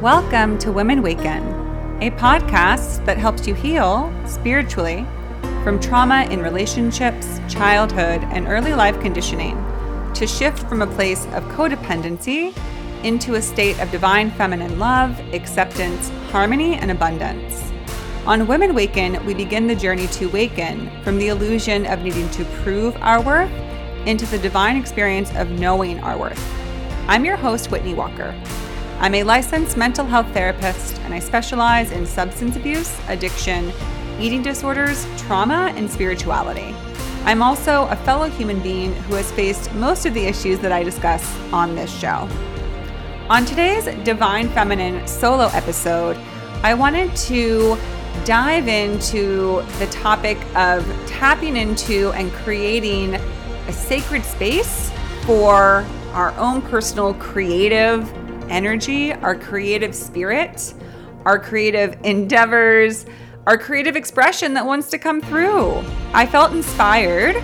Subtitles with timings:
[0.00, 1.44] Welcome to Women Waken,
[2.00, 5.06] a podcast that helps you heal spiritually
[5.62, 9.54] from trauma in relationships, childhood, and early life conditioning
[10.14, 12.52] to shift from a place of codependency
[13.04, 17.69] into a state of divine feminine love, acceptance, harmony, and abundance.
[18.26, 22.44] On Women Waken, we begin the journey to waken from the illusion of needing to
[22.62, 23.50] prove our worth
[24.06, 26.38] into the divine experience of knowing our worth.
[27.08, 28.38] I'm your host, Whitney Walker.
[28.98, 33.72] I'm a licensed mental health therapist and I specialize in substance abuse, addiction,
[34.20, 36.74] eating disorders, trauma, and spirituality.
[37.24, 40.82] I'm also a fellow human being who has faced most of the issues that I
[40.82, 41.24] discuss
[41.54, 42.28] on this show.
[43.30, 46.18] On today's Divine Feminine solo episode,
[46.62, 47.78] I wanted to
[48.24, 54.90] dive into the topic of tapping into and creating a sacred space
[55.24, 58.12] for our own personal creative
[58.50, 60.74] energy, our creative spirit,
[61.24, 63.06] our creative endeavors,
[63.46, 65.82] our creative expression that wants to come through.
[66.12, 67.36] I felt inspired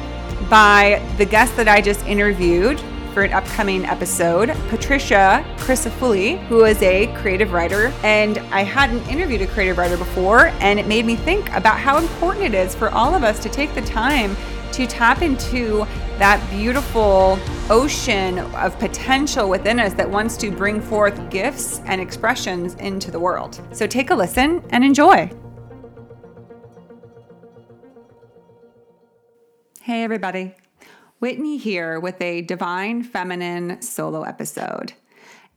[0.50, 2.80] by the guest that I just interviewed
[3.16, 7.86] for an upcoming episode, Patricia Crisafulli, who is a creative writer.
[8.02, 11.96] And I hadn't interviewed a creative writer before, and it made me think about how
[11.96, 14.36] important it is for all of us to take the time
[14.72, 15.86] to tap into
[16.18, 17.38] that beautiful
[17.70, 23.18] ocean of potential within us that wants to bring forth gifts and expressions into the
[23.18, 23.62] world.
[23.72, 25.30] So take a listen and enjoy.
[29.80, 30.54] Hey, everybody.
[31.18, 34.92] Whitney here with a Divine Feminine solo episode.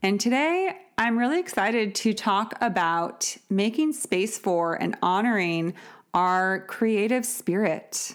[0.01, 5.73] And today I'm really excited to talk about making space for and honoring
[6.13, 8.13] our creative spirit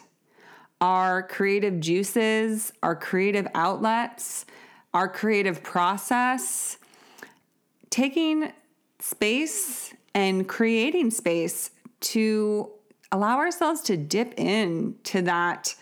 [0.80, 4.44] our creative juices, our creative outlets,
[4.92, 6.76] our creative process,
[7.88, 8.52] taking
[8.98, 12.70] space and creating space to
[13.12, 15.74] allow ourselves to dip in to that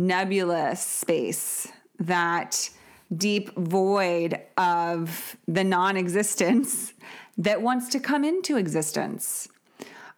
[0.00, 1.68] nebulous space,
[1.98, 2.70] that
[3.14, 6.94] deep void of the non existence
[7.38, 9.48] that wants to come into existence.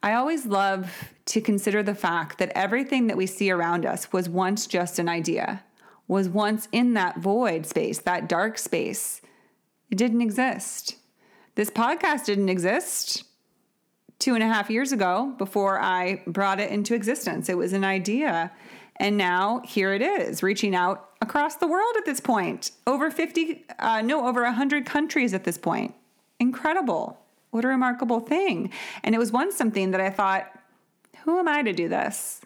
[0.03, 4.29] I always love to consider the fact that everything that we see around us was
[4.29, 5.63] once just an idea,
[6.09, 9.21] was once in that void space, that dark space.
[9.91, 10.97] It didn't exist.
[11.55, 13.25] This podcast didn't exist
[14.19, 17.49] two and a half years ago before I brought it into existence.
[17.49, 18.53] It was an idea.
[18.97, 22.73] And now here it is, reaching out across the world at this point.
[22.87, 25.95] Over 50, uh, no, over 100 countries at this point.
[26.39, 27.19] Incredible.
[27.51, 28.71] What a remarkable thing.
[29.03, 30.51] And it was once something that I thought,
[31.25, 32.41] who am I to do this?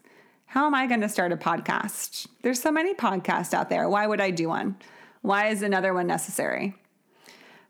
[0.47, 2.27] How am I going to start a podcast?
[2.43, 3.89] There's so many podcasts out there.
[3.89, 4.77] Why would I do one?
[5.23, 6.75] Why is another one necessary?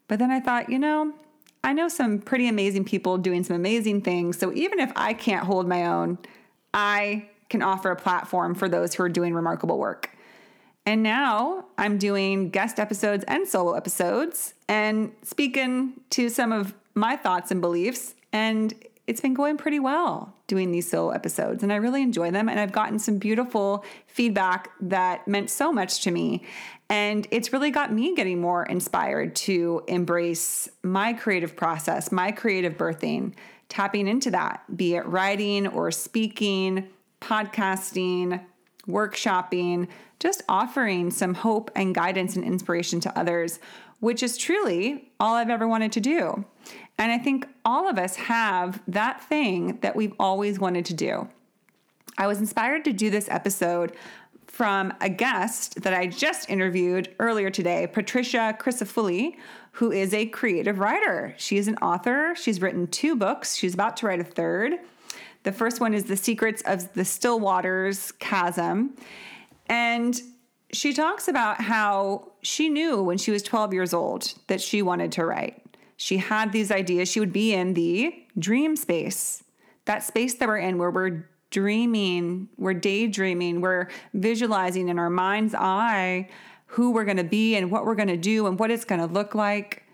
[0.08, 1.12] But then I thought, you know,
[1.64, 4.38] I know some pretty amazing people doing some amazing things.
[4.38, 6.19] So even if I can't hold my own,
[6.72, 10.10] I can offer a platform for those who are doing remarkable work.
[10.84, 17.16] And now I'm doing guest episodes and solo episodes and speaking to some of my
[17.16, 18.14] thoughts and beliefs.
[18.32, 18.72] And
[19.06, 22.48] it's been going pretty well doing these solo episodes, and I really enjoy them.
[22.48, 26.44] And I've gotten some beautiful feedback that meant so much to me.
[26.88, 32.74] And it's really got me getting more inspired to embrace my creative process, my creative
[32.74, 33.34] birthing,
[33.68, 36.88] tapping into that, be it writing or speaking,
[37.21, 38.44] podcasting,
[38.87, 39.88] workshopping,
[40.19, 43.59] just offering some hope and guidance and inspiration to others,
[44.00, 46.44] which is truly all I've ever wanted to do.
[46.99, 51.28] And I think all of us have that thing that we've always wanted to do.
[52.19, 53.93] I was inspired to do this episode
[54.47, 59.37] from a guest that I just interviewed earlier today, Patricia Crisafulli,
[59.72, 61.34] who is a creative writer.
[61.37, 62.34] She is an author.
[62.34, 63.55] She's written two books.
[63.55, 64.78] She's about to write a third.
[65.46, 68.96] The first one is The Secrets of the Still Waters Chasm.
[69.66, 70.20] And
[70.72, 75.12] she talks about how she knew when she was 12 years old that she wanted
[75.12, 75.62] to write
[75.96, 77.08] she had these ideas.
[77.08, 79.44] She would be in the dream space,
[79.84, 85.54] that space that we're in where we're dreaming, we're daydreaming, we're visualizing in our mind's
[85.54, 86.28] eye
[86.66, 89.00] who we're going to be and what we're going to do and what it's going
[89.00, 89.84] to look like.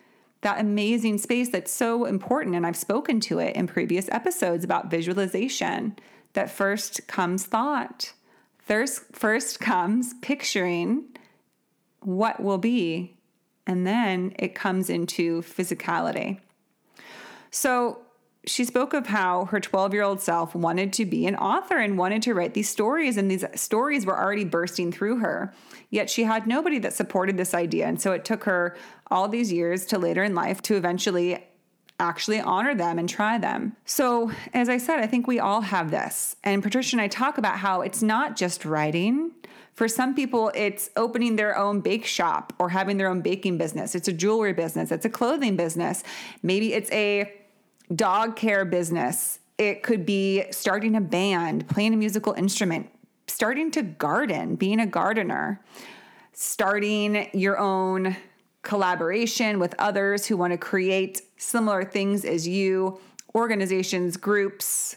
[0.42, 2.54] That amazing space that's so important.
[2.54, 5.96] And I've spoken to it in previous episodes about visualization.
[6.34, 8.12] That first comes thought,
[8.58, 11.04] first, first comes picturing
[12.00, 13.16] what will be
[13.66, 16.40] and then it comes into physicality.
[17.50, 18.00] So,
[18.44, 21.96] she spoke of how her 12 year old self wanted to be an author and
[21.96, 25.54] wanted to write these stories, and these stories were already bursting through her.
[25.90, 27.86] Yet she had nobody that supported this idea.
[27.86, 28.76] And so it took her
[29.10, 31.46] all these years to later in life to eventually
[32.00, 33.76] actually honor them and try them.
[33.84, 36.34] So, as I said, I think we all have this.
[36.42, 39.30] And Patricia and I talk about how it's not just writing.
[39.74, 43.94] For some people, it's opening their own bake shop or having their own baking business.
[43.94, 46.02] It's a jewelry business, it's a clothing business.
[46.42, 47.32] Maybe it's a
[47.94, 49.38] dog care business.
[49.58, 52.88] It could be starting a band, playing a musical instrument,
[53.26, 55.60] starting to garden, being a gardener,
[56.32, 58.16] starting your own
[58.62, 62.98] collaboration with others who want to create similar things as you,
[63.34, 64.96] organizations, groups,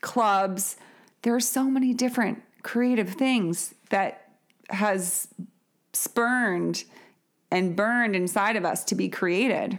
[0.00, 0.76] clubs.
[1.22, 4.30] There are so many different creative things that
[4.70, 5.28] has
[5.92, 6.84] spurned
[7.50, 9.78] and burned inside of us to be created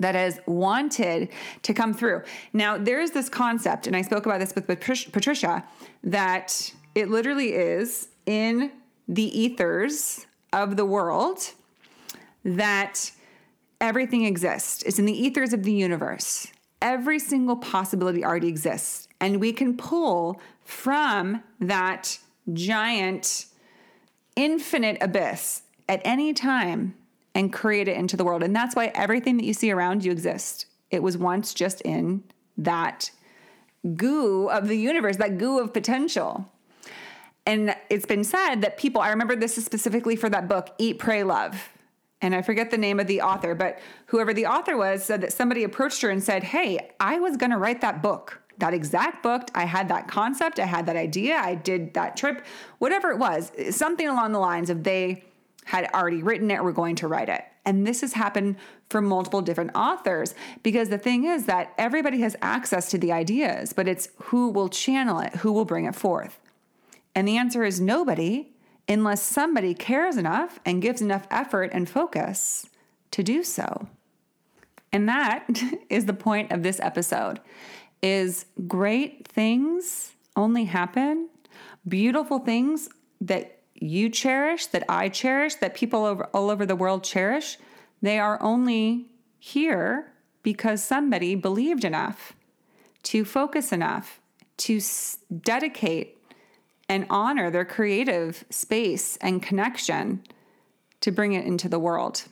[0.00, 1.28] that has wanted
[1.62, 2.22] to come through.
[2.52, 5.64] Now, there's this concept, and I spoke about this with Patricia,
[6.04, 8.72] that it literally is in
[9.08, 11.52] the ethers of the world
[12.44, 13.10] that
[13.80, 14.82] everything exists.
[14.82, 16.48] It's in the ethers of the universe.
[16.80, 19.08] Every single possibility already exists.
[19.20, 22.18] And we can pull from that
[22.52, 23.46] giant,
[24.34, 26.94] infinite abyss at any time
[27.36, 28.42] and create it into the world.
[28.42, 30.64] And that's why everything that you see around you exists.
[30.90, 32.24] It was once just in
[32.56, 33.10] that
[33.94, 36.50] goo of the universe, that goo of potential.
[37.44, 40.98] And it's been said that people, I remember this is specifically for that book, Eat,
[40.98, 41.68] Pray, Love.
[42.22, 45.34] And I forget the name of the author, but whoever the author was said that
[45.34, 49.22] somebody approached her and said, Hey, I was going to write that book, that exact
[49.22, 49.50] book.
[49.54, 52.46] I had that concept, I had that idea, I did that trip,
[52.78, 55.25] whatever it was, something along the lines of they
[55.66, 57.44] had already written it, were going to write it.
[57.64, 58.56] And this has happened
[58.88, 63.72] for multiple different authors because the thing is that everybody has access to the ideas,
[63.72, 66.38] but it's who will channel it, who will bring it forth.
[67.14, 68.52] And the answer is nobody
[68.88, 72.66] unless somebody cares enough and gives enough effort and focus
[73.10, 73.88] to do so.
[74.92, 75.46] And that
[75.90, 77.40] is the point of this episode
[78.02, 81.28] is great things only happen,
[81.88, 82.88] beautiful things
[83.20, 87.58] that you cherish, that I cherish, that people over, all over the world cherish,
[88.02, 89.06] they are only
[89.38, 90.12] here
[90.42, 92.34] because somebody believed enough
[93.04, 94.20] to focus enough
[94.58, 96.18] to s- dedicate
[96.88, 100.22] and honor their creative space and connection
[101.00, 102.24] to bring it into the world.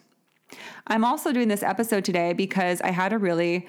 [0.86, 3.68] I'm also doing this episode today because I had a really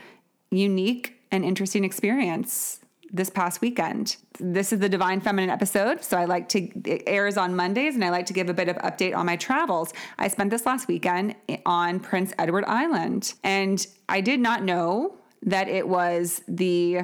[0.51, 2.79] unique and interesting experience
[3.11, 4.17] this past weekend.
[4.39, 8.03] This is the Divine Feminine episode, so I like to it airs on Mondays and
[8.03, 9.93] I like to give a bit of update on my travels.
[10.17, 11.35] I spent this last weekend
[11.65, 17.01] on Prince Edward Island and I did not know that it was the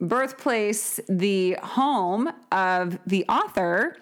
[0.00, 3.96] birthplace, the home of the author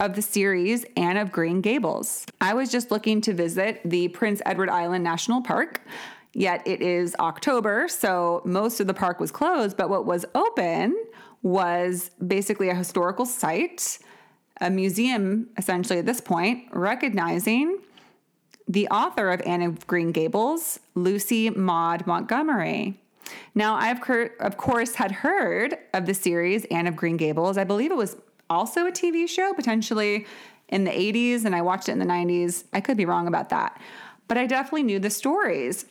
[0.00, 2.26] of the series Anne of Green Gables.
[2.40, 5.80] I was just looking to visit the Prince Edward Island National Park.
[6.34, 10.96] Yet it is October, so most of the park was closed, but what was open
[11.42, 13.98] was basically a historical site,
[14.60, 17.78] a museum essentially at this point, recognizing
[18.66, 22.98] the author of Anne of Green Gables, Lucy Maud Montgomery.
[23.54, 24.00] Now, I've
[24.40, 27.58] of course had heard of the series Anne of Green Gables.
[27.58, 28.16] I believe it was
[28.48, 30.26] also a TV show, potentially
[30.68, 32.64] in the 80s, and I watched it in the 90s.
[32.72, 33.80] I could be wrong about that.
[34.28, 35.84] But I definitely knew the stories.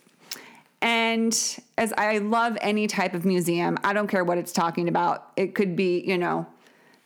[0.81, 1.37] And
[1.77, 5.31] as I love any type of museum, I don't care what it's talking about.
[5.35, 6.47] It could be, you know,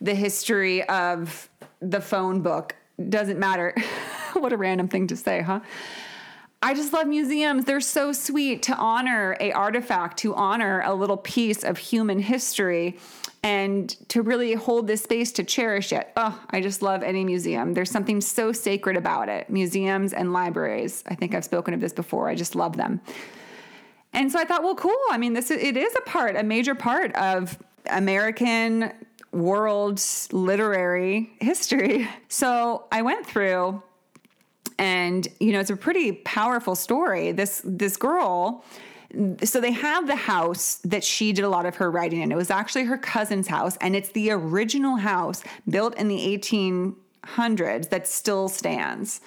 [0.00, 1.48] the history of
[1.80, 2.74] the phone book.
[3.08, 3.74] Doesn't matter.
[4.32, 5.60] what a random thing to say, huh?
[6.62, 7.66] I just love museums.
[7.66, 12.98] They're so sweet to honor a artifact, to honor a little piece of human history
[13.42, 16.10] and to really hold this space to cherish it.
[16.16, 17.74] Oh, I just love any museum.
[17.74, 19.50] There's something so sacred about it.
[19.50, 21.04] Museums and libraries.
[21.06, 22.28] I think I've spoken of this before.
[22.28, 23.00] I just love them.
[24.16, 24.96] And so I thought, well, cool.
[25.10, 27.56] I mean, this it is a part, a major part of
[27.88, 28.92] American
[29.30, 32.08] world literary history.
[32.28, 33.82] So I went through
[34.78, 37.32] and you know, it's a pretty powerful story.
[37.32, 38.64] This this girl
[39.44, 42.32] so they have the house that she did a lot of her writing in.
[42.32, 47.88] It was actually her cousin's house, and it's the original house built in the 1800s
[47.88, 49.20] that still stands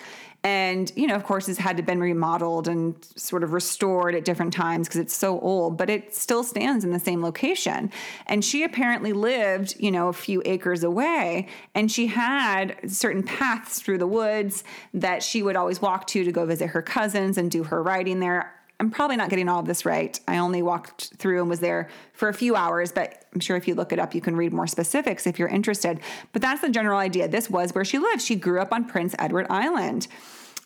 [0.44, 4.24] and you know of course it's had to been remodeled and sort of restored at
[4.24, 7.92] different times because it's so old but it still stands in the same location.
[8.28, 13.82] And she apparently lived you know a few acres away and she had certain paths
[13.82, 17.52] through the woods that she would always walk to to go visit her cousins and
[17.52, 20.18] do her writing there I'm probably not getting all of this right.
[20.28, 23.68] I only walked through and was there for a few hours, but I'm sure if
[23.68, 26.00] you look it up, you can read more specifics if you're interested.
[26.32, 27.28] But that's the general idea.
[27.28, 28.22] This was where she lived.
[28.22, 30.08] She grew up on Prince Edward Island.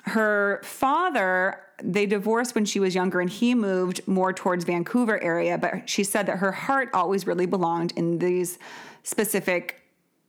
[0.04, 5.58] Her father, they divorced when she was younger and he moved more towards Vancouver area,
[5.58, 8.60] but she said that her heart always really belonged in these
[9.02, 9.82] specific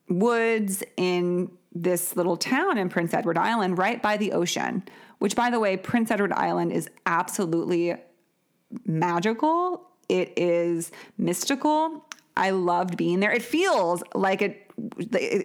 [0.08, 4.84] woods in this little town in Prince Edward Island right by the ocean,
[5.18, 7.96] which by the way, Prince Edward Island is absolutely
[8.84, 9.90] magical.
[10.08, 12.06] It is mystical.
[12.36, 13.32] I loved being there.
[13.32, 14.64] It feels like it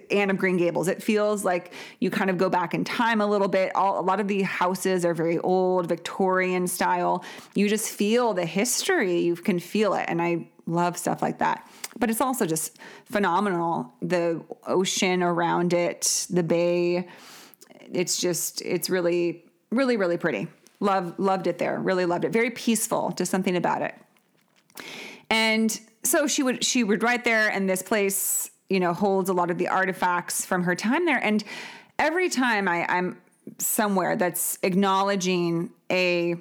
[0.10, 0.88] Anne of Green Gables.
[0.88, 3.76] It feels like you kind of go back in time a little bit.
[3.76, 7.24] All, a lot of the houses are very old, Victorian style.
[7.54, 9.20] You just feel the history.
[9.20, 11.70] You can feel it, and I love stuff like that.
[12.00, 13.94] But it's also just phenomenal.
[14.02, 17.08] The ocean around it, the bay.
[17.92, 20.48] It's just it's really really really pretty.
[20.80, 21.80] Love loved it there.
[21.80, 22.32] Really loved it.
[22.32, 23.12] Very peaceful.
[23.16, 23.96] Just something about it.
[25.30, 29.34] And so she would she would write there, and this place you know holds a
[29.34, 31.24] lot of the artifacts from her time there.
[31.24, 31.44] And
[31.98, 33.22] every time I, I'm
[33.58, 36.36] somewhere that's acknowledging a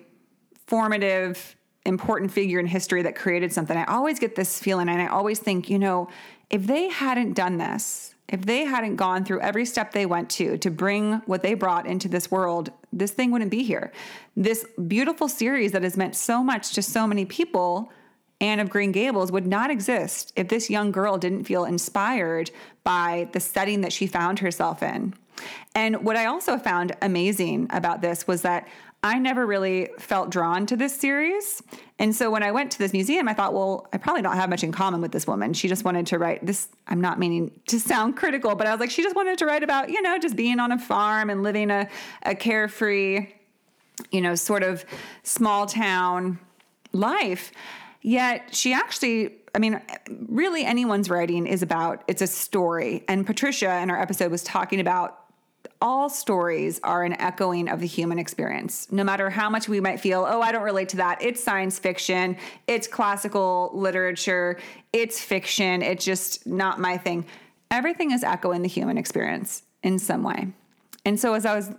[0.67, 5.07] formative important figure in history that created something, I always get this feeling, and I
[5.07, 6.09] always think, you know,
[6.51, 10.59] if they hadn't done this, if they hadn't gone through every step they went to
[10.59, 13.93] to bring what they brought into this world, this thing wouldn't be here.
[14.37, 17.91] This beautiful series that has meant so much to so many people
[18.41, 22.51] Anne of Green Gables would not exist if this young girl didn't feel inspired
[22.85, 25.15] by the setting that she found herself in.
[25.75, 28.69] And what I also found amazing about this was that
[29.03, 31.63] I never really felt drawn to this series.
[32.01, 34.51] And so when I went to this museum, I thought, well, I probably don't have
[34.51, 35.55] much in common with this woman.
[35.55, 36.69] She just wanted to write this.
[36.89, 39.63] I'm not meaning to sound critical, but I was like, she just wanted to write
[39.63, 41.89] about, you know, just being on a farm and living a,
[42.25, 43.29] a carefree,
[44.11, 44.85] you know, sort of
[45.23, 46.41] small town
[46.93, 47.53] life.
[48.03, 49.81] Yet she actually, I mean,
[50.29, 53.05] really anyone's writing is about, it's a story.
[53.07, 55.25] And Patricia in our episode was talking about
[55.81, 58.91] all stories are an echoing of the human experience.
[58.91, 61.23] No matter how much we might feel, oh, I don't relate to that.
[61.23, 64.59] It's science fiction, it's classical literature,
[64.93, 67.27] it's fiction, it's just not my thing.
[67.71, 70.49] Everything is echoing the human experience in some way.
[71.05, 71.71] And so as I was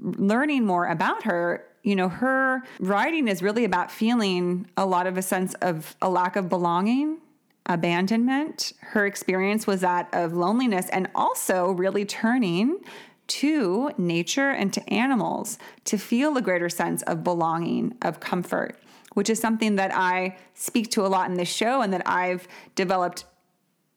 [0.00, 5.18] learning more about her, you know, her writing is really about feeling a lot of
[5.18, 7.18] a sense of a lack of belonging,
[7.66, 8.72] abandonment.
[8.80, 12.78] Her experience was that of loneliness and also really turning
[13.26, 18.78] to nature and to animals to feel a greater sense of belonging, of comfort,
[19.14, 22.46] which is something that I speak to a lot in this show and that I've
[22.74, 23.24] developed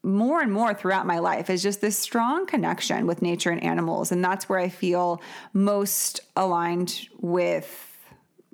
[0.04, 4.12] more and more throughout my life is just this strong connection with nature and animals.
[4.12, 5.22] And that's where I feel
[5.52, 7.98] most aligned with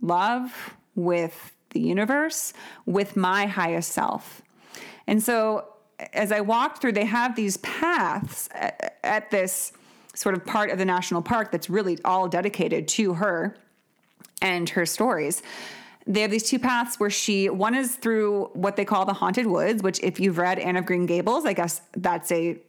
[0.01, 2.53] love, with the universe,
[2.85, 4.41] with my highest self.
[5.07, 5.65] And so
[6.13, 9.73] as I walked through, they have these paths at, at this
[10.13, 13.55] sort of part of the national park that's really all dedicated to her
[14.41, 15.41] and her stories.
[16.05, 19.47] They have these two paths where she one is through what they call the haunted
[19.47, 22.59] woods which if you've read anne of green gables i guess that's a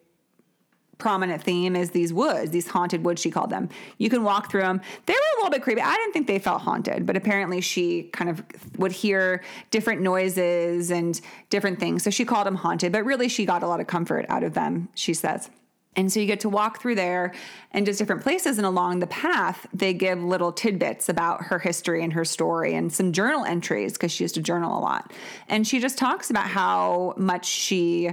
[0.98, 4.62] prominent theme is these woods these haunted woods she called them you can walk through
[4.62, 7.60] them they were a little bit creepy i didn't think they felt haunted but apparently
[7.60, 8.42] she kind of
[8.78, 11.20] would hear different noises and
[11.50, 14.24] different things so she called them haunted but really she got a lot of comfort
[14.28, 15.50] out of them she says
[15.96, 17.32] and so you get to walk through there
[17.70, 18.58] and just different places.
[18.58, 22.92] And along the path, they give little tidbits about her history and her story and
[22.92, 25.12] some journal entries because she used to journal a lot.
[25.48, 28.10] And she just talks about how much she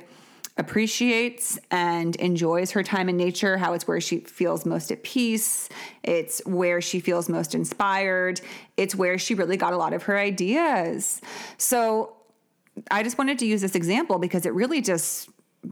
[0.61, 5.67] appreciates and enjoys her time in nature, how it's where she feels most at peace,
[6.03, 8.39] it's where she feels most inspired,
[8.77, 11.19] it's where she really got a lot of her ideas.
[11.57, 12.15] So
[12.89, 15.29] I just wanted to use this example because it really just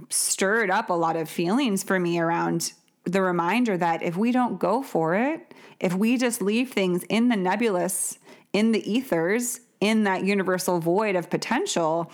[0.09, 2.73] stirred up a lot of feelings for me around
[3.05, 7.29] the reminder that if we don't go for it, if we just leave things in
[7.29, 8.17] the nebulous,
[8.53, 12.11] in the ethers, in that universal void of potential,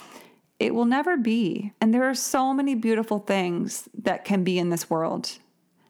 [0.60, 1.74] it will never be.
[1.82, 5.32] And there are so many beautiful things that can be in this world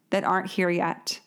[0.10, 1.20] that aren't here yet.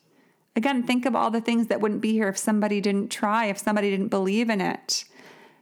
[0.56, 3.58] Again, think of all the things that wouldn't be here if somebody didn't try, if
[3.58, 5.04] somebody didn't believe in it.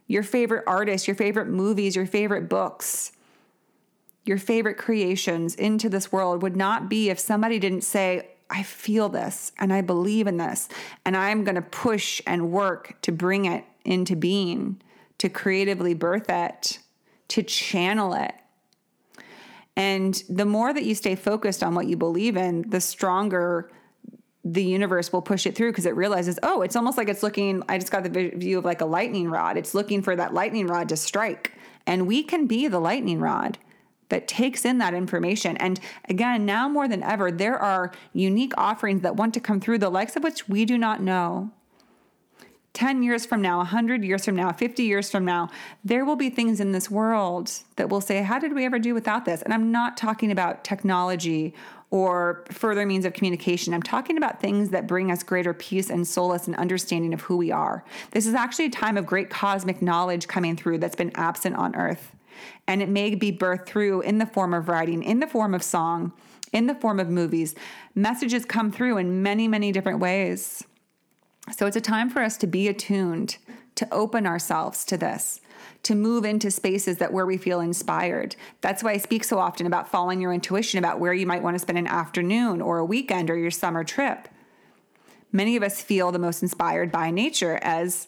[0.07, 3.11] Your favorite artists, your favorite movies, your favorite books
[4.27, 9.09] your favorite creations into this world would not be if somebody didn't say, I feel
[9.09, 10.67] this and I believe in this,
[11.05, 14.81] and I'm going to push and work to bring it into being,
[15.19, 16.79] to creatively birth it,
[17.29, 18.33] to channel it.
[19.75, 23.69] And the more that you stay focused on what you believe in, the stronger
[24.43, 27.63] the universe will push it through because it realizes, oh, it's almost like it's looking.
[27.67, 29.57] I just got the view of like a lightning rod.
[29.57, 31.53] It's looking for that lightning rod to strike.
[31.85, 33.57] And we can be the lightning rod
[34.09, 35.57] that takes in that information.
[35.57, 39.79] And again, now more than ever, there are unique offerings that want to come through,
[39.79, 41.51] the likes of which we do not know.
[42.77, 45.49] 10 years from now, 100 years from now, 50 years from now,
[45.83, 48.93] there will be things in this world that will say, How did we ever do
[48.93, 49.41] without this?
[49.41, 51.55] And I'm not talking about technology
[51.89, 53.73] or further means of communication.
[53.73, 57.35] I'm talking about things that bring us greater peace and solace and understanding of who
[57.35, 57.83] we are.
[58.11, 61.75] This is actually a time of great cosmic knowledge coming through that's been absent on
[61.75, 62.15] earth.
[62.67, 65.63] And it may be birthed through in the form of writing, in the form of
[65.63, 66.13] song,
[66.53, 67.55] in the form of movies.
[67.95, 70.63] Messages come through in many, many different ways.
[71.51, 73.37] So it's a time for us to be attuned,
[73.75, 75.41] to open ourselves to this
[75.83, 78.35] to move into spaces that where we feel inspired.
[78.61, 81.55] That's why I speak so often about following your intuition about where you might want
[81.55, 84.27] to spend an afternoon or a weekend or your summer trip.
[85.31, 88.07] Many of us feel the most inspired by nature, as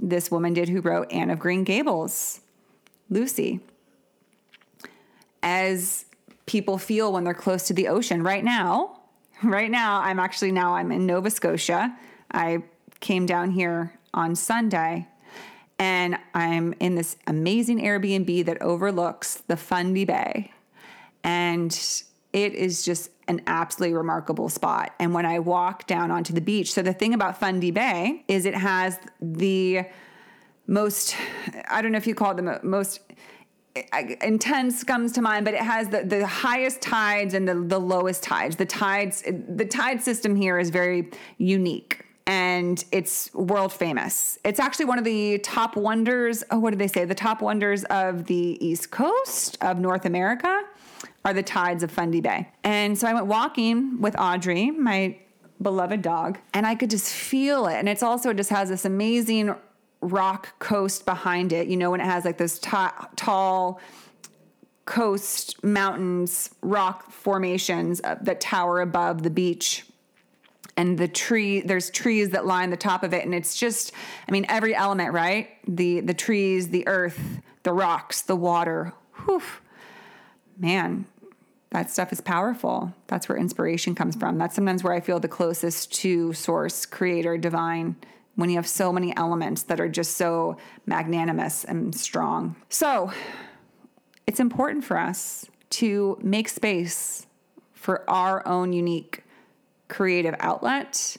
[0.00, 2.40] this woman did who wrote Anne of Green Gables,
[3.10, 3.60] Lucy.
[5.42, 6.04] As
[6.46, 8.22] people feel when they're close to the ocean.
[8.22, 9.00] Right now,
[9.42, 11.96] right now, I'm actually now I'm in Nova Scotia.
[12.30, 12.62] I
[13.00, 15.06] came down here on Sunday
[15.78, 20.50] and I'm in this amazing Airbnb that overlooks the Fundy Bay.
[21.22, 21.72] And
[22.32, 24.92] it is just an absolutely remarkable spot.
[24.98, 28.44] And when I walk down onto the beach, so the thing about Fundy Bay is
[28.44, 29.84] it has the
[30.66, 31.16] most,
[31.68, 33.00] I don't know if you call it the most
[34.20, 38.24] intense comes to mind, but it has the, the highest tides and the, the lowest
[38.24, 38.56] tides.
[38.56, 44.38] The tides, the tide system here is very unique and it's world famous.
[44.44, 46.44] It's actually one of the top wonders.
[46.50, 47.06] Oh, what did they say?
[47.06, 50.62] The top wonders of the East Coast of North America
[51.24, 52.46] are the tides of Fundy Bay.
[52.62, 55.16] And so I went walking with Audrey, my
[55.62, 57.76] beloved dog, and I could just feel it.
[57.76, 59.54] And it's also it just has this amazing
[60.02, 61.66] rock coast behind it.
[61.66, 62.70] You know, when it has like this t-
[63.16, 63.80] tall
[64.84, 69.86] coast mountains, rock formations uh, that tower above the beach
[70.78, 73.92] and the tree there's trees that line the top of it and it's just
[74.28, 75.48] i mean every element right?
[75.66, 78.94] The the trees the earth the rocks the water.
[79.24, 79.42] Whew.
[80.56, 81.04] Man
[81.70, 82.94] that stuff is powerful.
[83.08, 84.38] That's where inspiration comes from.
[84.38, 87.96] That's sometimes where i feel the closest to source creator divine
[88.36, 92.54] when you have so many elements that are just so magnanimous and strong.
[92.68, 93.10] So
[94.28, 97.26] it's important for us to make space
[97.74, 99.24] for our own unique
[99.88, 101.16] creative outlet,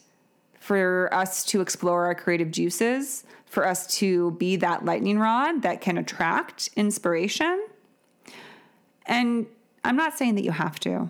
[0.59, 5.81] for us to explore our creative juices, for us to be that lightning rod that
[5.81, 7.65] can attract inspiration.
[9.07, 9.47] And
[9.83, 11.09] I'm not saying that you have to.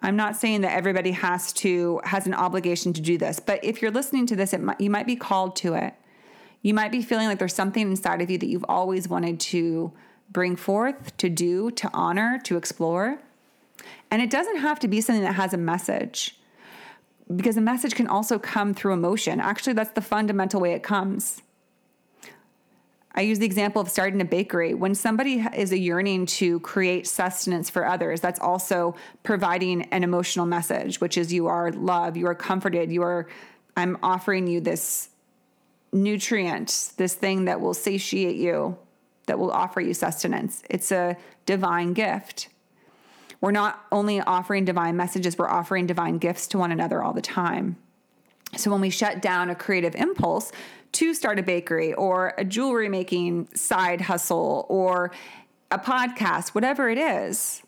[0.00, 3.82] I'm not saying that everybody has to has an obligation to do this, but if
[3.82, 5.94] you're listening to this, it might, you might be called to it.
[6.62, 9.92] You might be feeling like there's something inside of you that you've always wanted to
[10.30, 13.18] bring forth, to do, to honor, to explore.
[14.10, 16.38] And it doesn't have to be something that has a message
[17.34, 19.40] because a message can also come through emotion.
[19.40, 21.42] Actually, that's the fundamental way it comes.
[23.14, 24.72] I use the example of starting a bakery.
[24.72, 30.46] When somebody is a yearning to create sustenance for others, that's also providing an emotional
[30.46, 33.28] message, which is you are loved, you are comforted, you are,
[33.76, 35.10] I'm offering you this
[35.92, 38.78] nutrient, this thing that will satiate you,
[39.26, 40.62] that will offer you sustenance.
[40.70, 42.48] It's a divine gift.
[43.42, 47.20] We're not only offering divine messages, we're offering divine gifts to one another all the
[47.20, 47.76] time.
[48.56, 50.52] So when we shut down a creative impulse
[50.92, 55.10] to start a bakery or a jewelry making side hustle or
[55.72, 57.62] a podcast, whatever it is,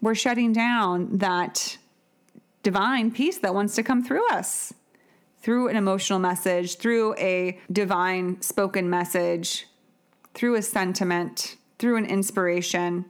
[0.00, 1.78] we're shutting down that
[2.62, 4.72] divine piece that wants to come through us
[5.40, 9.66] through an emotional message, through a divine spoken message,
[10.34, 13.04] through a sentiment, through an inspiration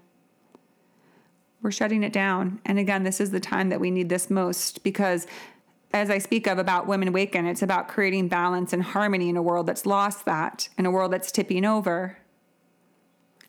[1.63, 2.61] we're shutting it down.
[2.65, 5.27] And again, this is the time that we need this most because
[5.95, 9.43] as I speak of about Women Waken, it's about creating balance and harmony in a
[9.43, 12.19] world that's lost that, in a world that's tipping over.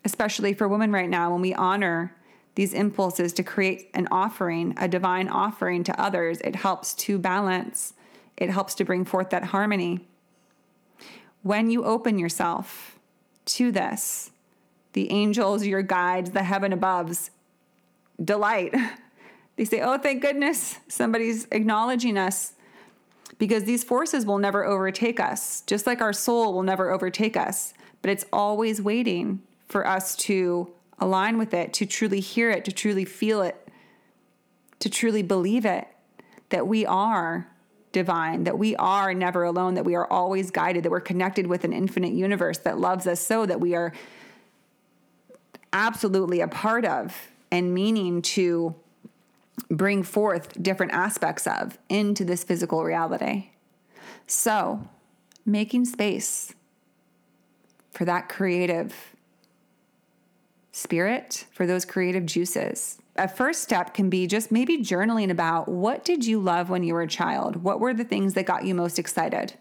[0.05, 2.13] Especially for women right now, when we honor
[2.55, 7.93] these impulses to create an offering, a divine offering to others, it helps to balance,
[8.35, 10.05] it helps to bring forth that harmony.
[11.41, 12.99] When you open yourself
[13.45, 14.31] to this,
[14.91, 17.29] the angels, your guides, the heaven aboves
[18.23, 18.75] delight.
[19.55, 22.53] They say, Oh, thank goodness somebody's acknowledging us
[23.37, 27.75] because these forces will never overtake us, just like our soul will never overtake us.
[28.01, 32.71] But it's always waiting for us to align with it, to truly hear it, to
[32.71, 33.67] truly feel it,
[34.79, 35.87] to truly believe it.
[36.49, 37.47] that we are
[37.91, 41.63] divine, that we are never alone, that we are always guided, that we're connected with
[41.63, 43.93] an infinite universe that loves us so that we are
[45.71, 48.73] absolutely a part of and meaning to
[49.69, 53.51] bring forth different aspects of into this physical reality.
[54.25, 54.89] So,
[55.45, 56.55] making space
[57.91, 58.95] for that creative
[60.71, 62.97] spirit, for those creative juices.
[63.17, 66.95] A first step can be just maybe journaling about what did you love when you
[66.95, 67.57] were a child?
[67.57, 69.53] What were the things that got you most excited?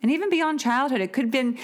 [0.00, 1.58] And even beyond childhood, it could have been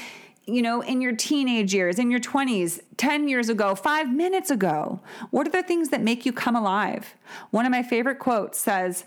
[0.47, 5.01] you know, in your teenage years, in your 20s, 10 years ago, five minutes ago?
[5.31, 7.15] What are the things that make you come alive?
[7.51, 9.05] One of my favorite quotes says,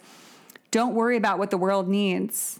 [0.71, 2.59] Don't worry about what the world needs.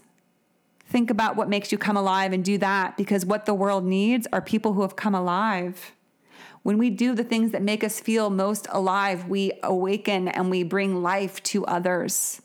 [0.86, 4.28] Think about what makes you come alive and do that because what the world needs
[4.32, 5.92] are people who have come alive.
[6.62, 10.62] When we do the things that make us feel most alive, we awaken and we
[10.62, 12.40] bring life to others.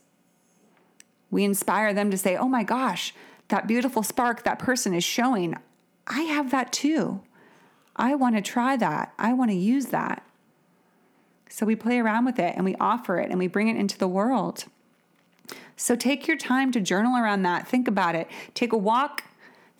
[1.31, 3.13] We inspire them to say, Oh my gosh,
[3.49, 5.55] that beautiful spark that person is showing.
[6.09, 7.21] I have that too.
[7.95, 9.13] I want to try that.
[9.19, 10.25] I want to use that.
[11.49, 13.97] So we play around with it and we offer it and we bring it into
[13.97, 14.65] the world.
[15.75, 17.67] So take your time to journal around that.
[17.67, 18.27] Think about it.
[18.53, 19.23] Take a walk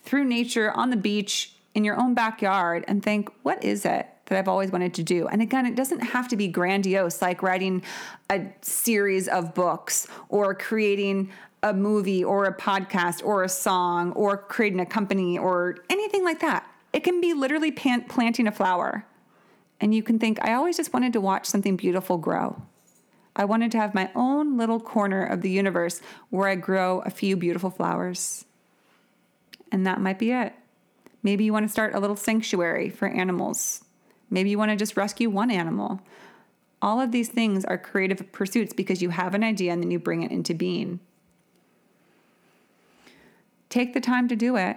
[0.02, 4.38] through nature on the beach in your own backyard and think, what is it that
[4.38, 5.28] I've always wanted to do?
[5.28, 7.82] And again, it doesn't have to be grandiose like writing
[8.28, 11.30] a series of books or creating
[11.62, 16.40] a movie or a podcast or a song or creating a company or anything like
[16.40, 16.66] that.
[16.92, 19.06] It can be literally planting a flower.
[19.80, 22.62] And you can think, I always just wanted to watch something beautiful grow.
[23.36, 27.10] I wanted to have my own little corner of the universe where I grow a
[27.10, 28.44] few beautiful flowers.
[29.70, 30.52] And that might be it.
[31.22, 33.84] Maybe you want to start a little sanctuary for animals.
[34.30, 36.00] Maybe you want to just rescue one animal.
[36.82, 39.98] All of these things are creative pursuits because you have an idea and then you
[39.98, 41.00] bring it into being.
[43.70, 44.76] Take the time to do it.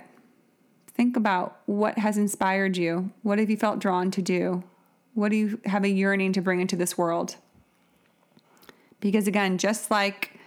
[0.87, 3.11] Think about what has inspired you.
[3.23, 4.63] What have you felt drawn to do?
[5.15, 7.35] What do you have a yearning to bring into this world?
[8.99, 10.39] Because again, just like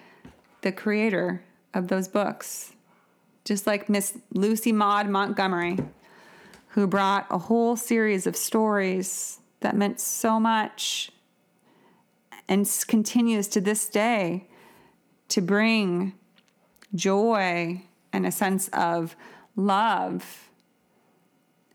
[0.62, 1.42] the creator
[1.74, 2.72] of those books,
[3.44, 5.78] just like Miss Lucy Maud Montgomery,
[6.68, 11.10] who brought a whole series of stories that meant so much
[12.48, 14.46] and continues to this day
[15.28, 16.12] to bring
[16.94, 17.82] joy
[18.16, 19.14] and a sense of
[19.54, 20.48] love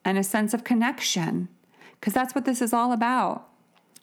[0.04, 1.48] and a sense of connection,
[2.00, 3.48] because that's what this is all about.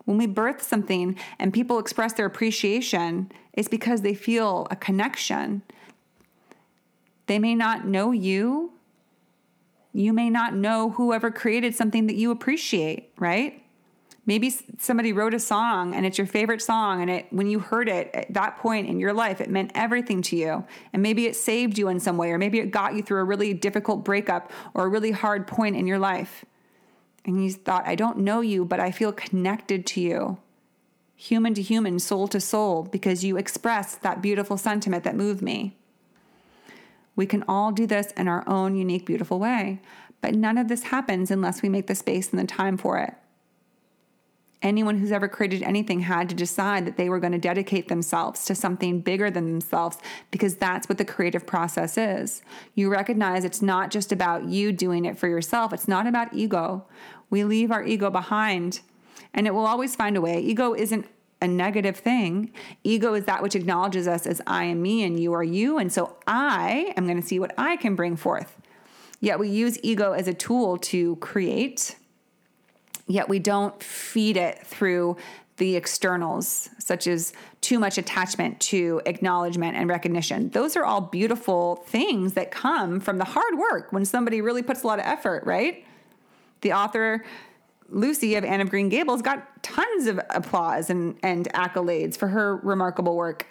[0.05, 5.63] When we birth something and people express their appreciation, it's because they feel a connection.
[7.27, 8.73] They may not know you.
[9.93, 13.65] You may not know whoever created something that you appreciate, right?
[14.29, 17.89] Maybe somebody wrote a song and it's your favorite song and it when you heard
[17.89, 20.65] it at that point in your life it meant everything to you.
[20.93, 23.25] And maybe it saved you in some way or maybe it got you through a
[23.25, 26.45] really difficult breakup or a really hard point in your life.
[27.25, 30.39] And you thought i don't know you but i feel connected to you.
[31.17, 35.79] Human to human soul to soul because you expressed that beautiful sentiment that moved me.
[37.17, 39.81] We can all do this in our own unique beautiful way
[40.21, 43.15] but none of this happens unless we make the space and the time for it
[44.63, 48.45] anyone who's ever created anything had to decide that they were going to dedicate themselves
[48.45, 49.99] to something bigger than themselves
[50.31, 52.43] because that's what the creative process is.
[52.75, 56.87] You recognize it's not just about you doing it for yourself, it's not about ego.
[57.31, 58.81] We leave our ego behind
[59.35, 60.41] and it will always find a way.
[60.41, 61.07] Ego isn't
[61.41, 62.53] a negative thing.
[62.83, 65.79] Ego is that which acknowledges us as I am me and you are you.
[65.79, 68.57] And so I am going to see what I can bring forth.
[69.21, 71.97] Yet we use ego as a tool to create
[73.09, 75.17] yet we don't feed it through
[75.57, 80.51] the externals, such as too much attachment to acknowledgement and recognition.
[80.51, 84.85] Those are all beautiful things that come from the hard work when somebody really puts
[84.85, 85.85] a lot of effort, right?
[86.61, 87.25] The author,
[87.89, 92.57] Lucy of Anne of Green Gables, got tons of applause and, and accolades for her
[92.57, 93.47] remarkable work.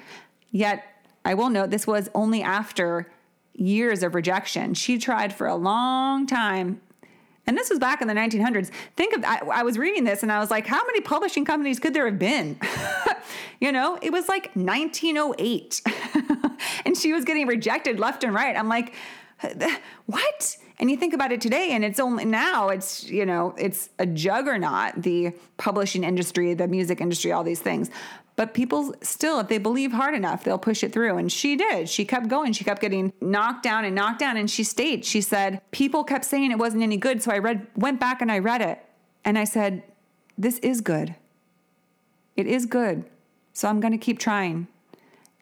[0.51, 0.85] Yet,
[1.25, 3.11] I will note this was only after
[3.53, 4.73] years of rejection.
[4.75, 6.79] She tried for a long time
[7.47, 8.69] and this was back in the 1900s.
[8.95, 11.79] Think of I, I was reading this and I was like, how many publishing companies
[11.79, 12.59] could there have been?
[13.59, 15.81] you know, it was like 1908.
[16.85, 18.55] and she was getting rejected left and right.
[18.55, 18.93] I'm like,
[20.05, 20.57] what?
[20.79, 24.05] And you think about it today, and it's only now it's, you know, it's a
[24.05, 27.89] juggernaut, the publishing industry, the music industry, all these things.
[28.37, 31.17] But people still, if they believe hard enough, they'll push it through.
[31.17, 31.89] And she did.
[31.89, 32.53] She kept going.
[32.53, 34.37] She kept getting knocked down and knocked down.
[34.37, 35.03] And she stayed.
[35.03, 37.23] She said, People kept saying it wasn't any good.
[37.23, 38.79] So I read, went back and I read it.
[39.25, 39.81] And I said,
[40.37, 41.15] This is good.
[42.35, 43.05] It is good.
[43.53, 44.67] So I'm going to keep trying.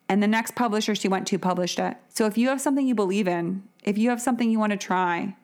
[0.08, 1.98] And the next publisher she went to published it.
[2.08, 4.78] So if you have something you believe in, if you have something you want to
[4.78, 5.36] try,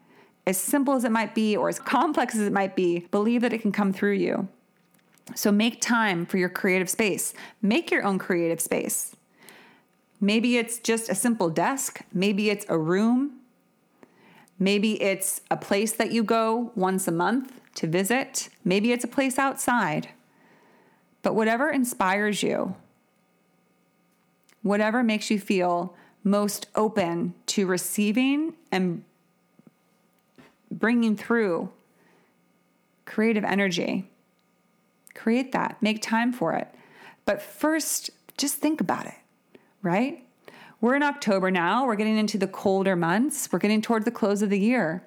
[0.48, 3.52] as simple as it might be or as complex as it might be, believe that
[3.52, 4.48] it can come through you.
[5.36, 7.34] So make time for your creative space.
[7.62, 9.16] Make your own creative space.
[10.20, 13.40] Maybe it's just a simple desk, maybe it's a room,
[14.60, 19.08] maybe it's a place that you go once a month to visit, maybe it's a
[19.08, 20.10] place outside.
[21.24, 22.76] But whatever inspires you,
[24.62, 29.04] whatever makes you feel most open to receiving and
[30.70, 31.72] bringing through
[33.06, 34.11] creative energy,
[35.14, 36.68] create that, make time for it.
[37.26, 39.14] But first, just think about it,
[39.82, 40.26] right?
[40.80, 41.86] We're in October now.
[41.86, 43.52] We're getting into the colder months.
[43.52, 45.04] We're getting toward the close of the year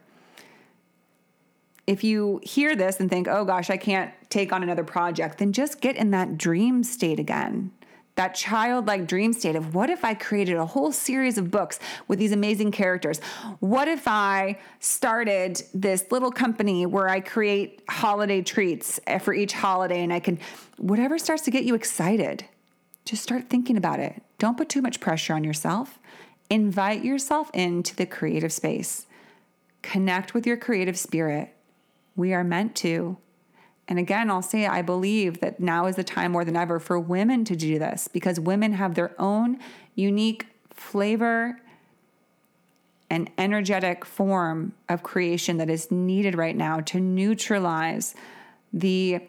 [1.87, 5.53] if you hear this and think, oh gosh, I can't take on another project, then
[5.53, 7.73] just get in that dream state again.
[8.17, 12.21] That childlike dream state of what if I created a whole series of books with
[12.21, 13.19] these amazing characters?
[13.59, 19.53] What if I started this little company where I create holiday treats eh, for each
[19.53, 20.39] holiday and I can,
[20.77, 22.45] whatever starts to get you excited,
[23.05, 24.23] just start thinking about it.
[24.39, 25.99] Don't put too much pressure on yourself.
[26.49, 29.07] Invite yourself into the creative space.
[29.83, 31.55] Connect with your creative spirit
[32.17, 33.17] we are meant to.
[33.87, 36.99] And again, I'll say I believe that now is the time more than ever for
[36.99, 39.59] women to do this because women have their own
[39.95, 41.59] unique flavor
[43.11, 48.15] and energetic form of creation that is needed right now to neutralize
[48.73, 49.21] the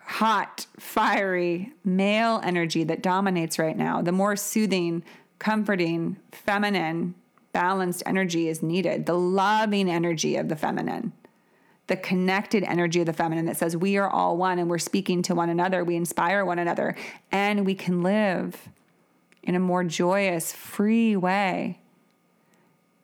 [0.00, 4.00] hot, fiery male energy that dominates right now.
[4.00, 5.04] The more soothing,
[5.38, 7.14] comforting, feminine,
[7.52, 11.12] balanced energy is needed the loving energy of the feminine,
[11.88, 15.22] the connected energy of the feminine that says we are all one and we're speaking
[15.22, 16.94] to one another, we inspire one another,
[17.32, 18.68] and we can live
[19.42, 21.80] in a more joyous, free way.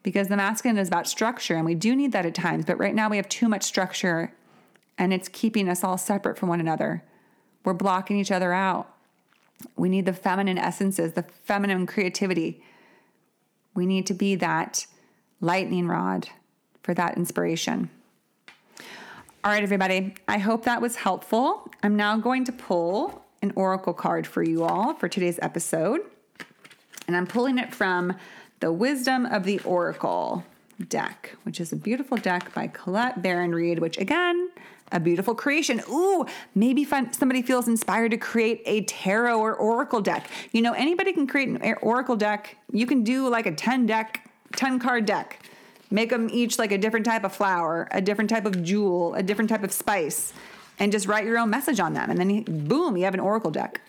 [0.03, 2.93] Because the masculine is about structure, and we do need that at times, but right
[2.93, 4.33] now we have too much structure
[4.97, 7.03] and it's keeping us all separate from one another.
[7.65, 8.89] We're blocking each other out.
[9.75, 12.61] We need the feminine essences, the feminine creativity
[13.75, 14.87] we need to be that
[15.41, 16.29] lightning rod
[16.81, 17.91] for that inspiration.
[19.45, 21.71] All right, everybody, I hope that was helpful.
[21.83, 26.01] I'm now going to pull an oracle card for you all for today's episode.
[27.05, 28.15] And I'm pulling it from
[28.59, 30.43] the Wisdom of the Oracle
[30.89, 34.49] deck, which is a beautiful deck by Colette Baron Reid, which again,
[34.91, 35.79] a beautiful creation.
[35.91, 40.27] Ooh, maybe somebody feels inspired to create a tarot or oracle deck.
[40.53, 42.57] You know, anybody can create an eh, oracle deck.
[42.71, 45.39] You can do like a 10 deck, 10 card deck.
[45.95, 49.23] Make them each like a different type of flower, a different type of jewel, a
[49.23, 50.33] different type of spice,
[50.77, 52.09] and just write your own message on them.
[52.09, 53.79] And then, boom, you have an oracle deck.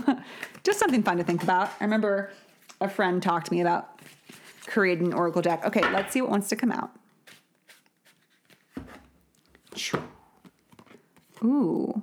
[0.64, 1.70] just something fun to think about.
[1.78, 2.30] I remember
[2.80, 4.00] a friend talked to me about
[4.68, 5.62] creating an oracle deck.
[5.66, 6.92] Okay, let's see what wants to come out.
[11.44, 12.02] Ooh.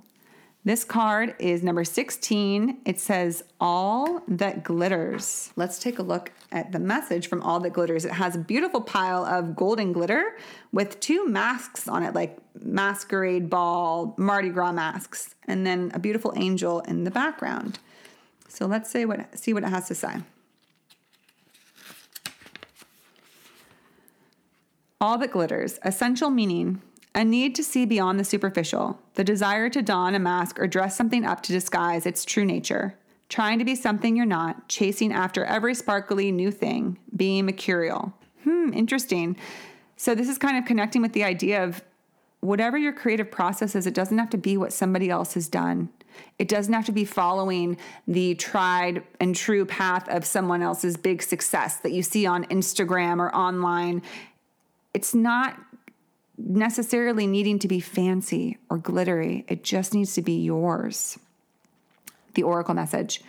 [0.68, 2.80] This card is number 16.
[2.84, 5.54] It says All That Glitters.
[5.56, 8.04] Let's take a look at the message from All That Glitters.
[8.04, 10.36] It has a beautiful pile of golden glitter
[10.74, 16.34] with two masks on it, like masquerade ball, Mardi Gras masks, and then a beautiful
[16.36, 17.80] angel in the background.
[18.50, 20.16] So let's say what see what it has to say.
[25.00, 26.82] All that glitters, essential meaning
[27.18, 30.96] a need to see beyond the superficial, the desire to don a mask or dress
[30.96, 32.96] something up to disguise its true nature,
[33.28, 38.14] trying to be something you're not, chasing after every sparkly new thing, being mercurial.
[38.44, 39.36] Hmm, interesting.
[39.96, 41.82] So, this is kind of connecting with the idea of
[42.42, 45.90] whatever your creative process is, it doesn't have to be what somebody else has done.
[46.38, 47.78] It doesn't have to be following
[48.08, 53.18] the tried and true path of someone else's big success that you see on Instagram
[53.18, 54.04] or online.
[54.94, 55.58] It's not
[56.38, 61.18] necessarily needing to be fancy or glittery, it just needs to be yours.
[62.36, 63.22] The Oracle message.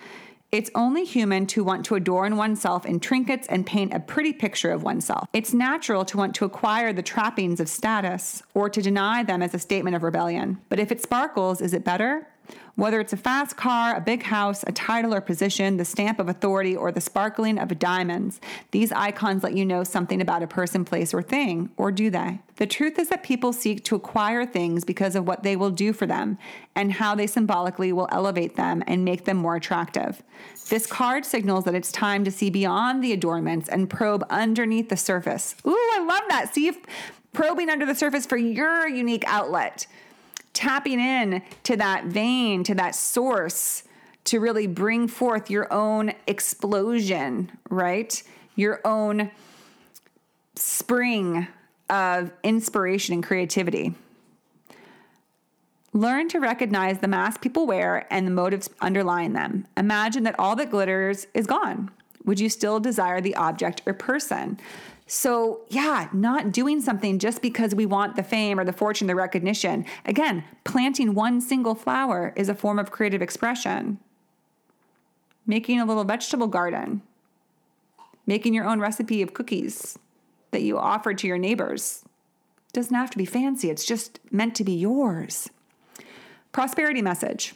[0.50, 4.70] It's only human to want to adorn oneself in trinkets and paint a pretty picture
[4.70, 5.28] of oneself.
[5.34, 9.52] It's natural to want to acquire the trappings of status or to deny them as
[9.52, 10.58] a statement of rebellion.
[10.70, 12.26] But if it sparkles, is it better?
[12.74, 16.28] Whether it's a fast car, a big house, a title or position, the stamp of
[16.28, 20.84] authority, or the sparkling of diamonds, these icons let you know something about a person,
[20.84, 22.38] place, or thing, or do they?
[22.54, 25.92] The truth is that people seek to acquire things because of what they will do
[25.92, 26.38] for them
[26.76, 30.22] and how they symbolically will elevate them and make them more attractive.
[30.68, 34.96] This card signals that it's time to see beyond the adornments and probe underneath the
[34.96, 35.56] surface.
[35.66, 36.54] Ooh, I love that.
[36.54, 36.78] See if
[37.32, 39.86] probing under the surface for your unique outlet
[40.52, 43.84] tapping in to that vein, to that source,
[44.24, 48.22] to really bring forth your own explosion, right?
[48.56, 49.30] Your own
[50.54, 51.46] spring
[51.88, 53.94] of inspiration and creativity.
[55.94, 59.66] Learn to recognize the masks people wear and the motives underlying them.
[59.76, 61.90] Imagine that all that glitters is gone.
[62.24, 64.60] Would you still desire the object or person?
[65.10, 69.14] So, yeah, not doing something just because we want the fame or the fortune, the
[69.14, 69.86] recognition.
[70.04, 73.98] Again, planting one single flower is a form of creative expression.
[75.46, 77.00] Making a little vegetable garden,
[78.26, 79.98] making your own recipe of cookies
[80.50, 82.04] that you offer to your neighbors.
[82.74, 85.48] Doesn't have to be fancy, it's just meant to be yours.
[86.52, 87.54] Prosperity message.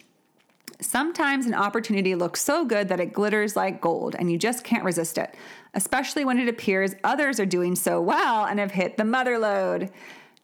[0.83, 4.85] Sometimes an opportunity looks so good that it glitters like gold and you just can't
[4.85, 5.35] resist it,
[5.75, 9.90] especially when it appears others are doing so well and have hit the mother lode.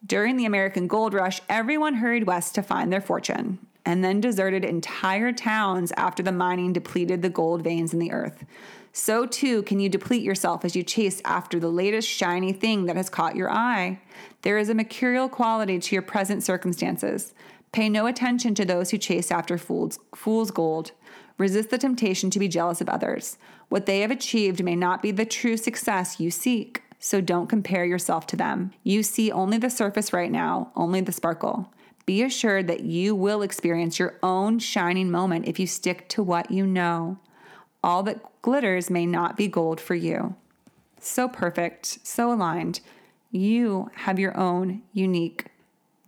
[0.05, 4.63] During the American gold rush, everyone hurried west to find their fortune and then deserted
[4.63, 8.45] entire towns after the mining depleted the gold veins in the earth.
[8.91, 12.95] So too can you deplete yourself as you chase after the latest shiny thing that
[12.95, 13.99] has caught your eye.
[14.41, 17.33] There is a mercurial quality to your present circumstances.
[17.71, 20.91] Pay no attention to those who chase after fool's, fool's gold.
[21.37, 23.37] Resist the temptation to be jealous of others.
[23.69, 27.85] What they have achieved may not be the true success you seek, so don't compare
[27.85, 28.71] yourself to them.
[28.83, 31.71] You see only the surface right now, only the sparkle.
[32.05, 36.49] Be assured that you will experience your own shining moment if you stick to what
[36.49, 37.19] you know.
[37.83, 40.35] All that glitters may not be gold for you.
[40.99, 42.81] So perfect, so aligned.
[43.31, 45.48] You have your own unique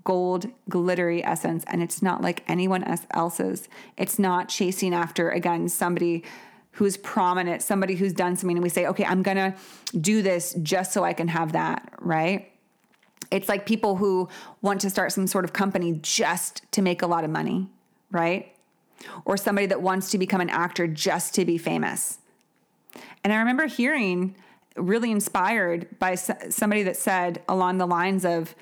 [0.03, 3.67] gold glittery essence and it's not like anyone else's.
[3.97, 6.23] It's not chasing after again somebody
[6.71, 9.53] who's prominent, somebody who's done something and we say, "Okay, I'm going to
[9.99, 12.51] do this just so I can have that," right?
[13.29, 14.29] It's like people who
[14.61, 17.69] want to start some sort of company just to make a lot of money,
[18.09, 18.53] right?
[19.25, 22.19] Or somebody that wants to become an actor just to be famous.
[23.23, 24.35] And I remember hearing
[24.75, 28.55] really inspired by somebody that said along the lines of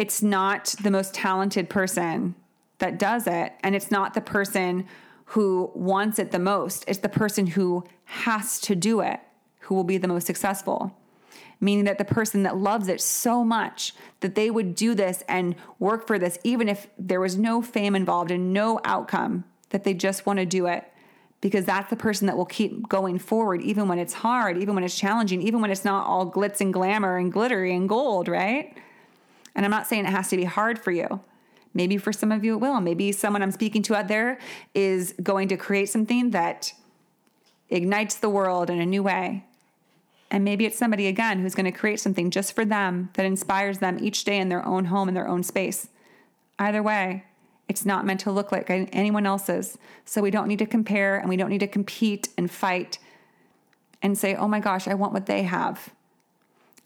[0.00, 2.34] it's not the most talented person
[2.78, 4.86] that does it and it's not the person
[5.26, 6.86] who wants it the most.
[6.88, 9.20] It's the person who has to do it
[9.58, 10.96] who will be the most successful.
[11.60, 15.54] Meaning that the person that loves it so much that they would do this and
[15.78, 19.92] work for this even if there was no fame involved and no outcome that they
[19.92, 20.90] just want to do it.
[21.42, 24.82] Because that's the person that will keep going forward even when it's hard even when
[24.82, 28.74] it's challenging even when it's not all glitz and glamour and glittery and gold right
[29.54, 31.20] and I'm not saying it has to be hard for you.
[31.72, 32.80] Maybe for some of you it will.
[32.80, 34.38] Maybe someone I'm speaking to out there
[34.74, 36.72] is going to create something that
[37.68, 39.44] ignites the world in a new way.
[40.30, 43.78] And maybe it's somebody again who's going to create something just for them that inspires
[43.78, 45.88] them each day in their own home, in their own space.
[46.58, 47.24] Either way,
[47.68, 49.78] it's not meant to look like anyone else's.
[50.04, 52.98] So we don't need to compare and we don't need to compete and fight
[54.02, 55.90] and say, oh my gosh, I want what they have.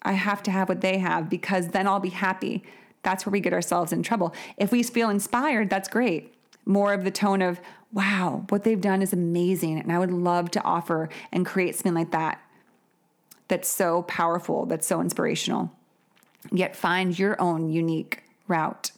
[0.05, 2.63] I have to have what they have because then I'll be happy.
[3.03, 4.35] That's where we get ourselves in trouble.
[4.57, 6.35] If we feel inspired, that's great.
[6.67, 7.61] More of the tone of,
[7.93, 9.79] wow, what they've done is amazing.
[9.79, 12.41] And I would love to offer and create something like that
[13.49, 15.71] that's so powerful, that's so inspirational.
[16.51, 18.93] Yet find your own unique route,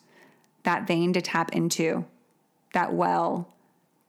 [0.63, 2.05] that vein to tap into,
[2.73, 3.53] that well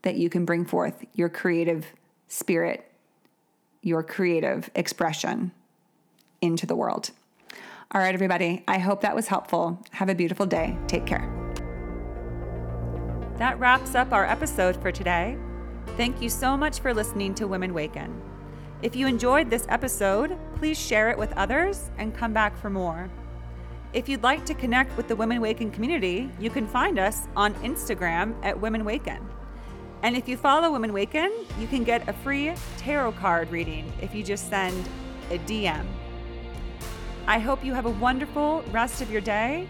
[0.03, 1.87] that you can bring forth your creative
[2.27, 2.89] spirit,
[3.81, 5.51] your creative expression
[6.41, 7.11] into the world.
[7.91, 9.81] All right, everybody, I hope that was helpful.
[9.91, 10.77] Have a beautiful day.
[10.87, 11.33] Take care.
[13.37, 15.37] That wraps up our episode for today.
[15.95, 18.21] Thank you so much for listening to Women Waken.
[18.81, 23.09] If you enjoyed this episode, please share it with others and come back for more.
[23.93, 27.53] If you'd like to connect with the Women Waken community, you can find us on
[27.55, 29.25] Instagram at Women Waken.
[30.03, 34.13] And if you follow Women Waken, you can get a free tarot card reading if
[34.13, 34.87] you just send
[35.31, 35.85] a DM
[37.29, 39.67] I hope you have a wonderful rest of your day,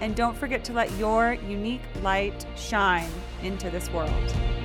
[0.00, 3.10] and don't forget to let your unique light shine
[3.42, 4.59] into this world.